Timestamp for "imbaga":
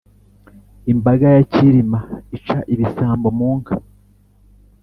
0.91-1.25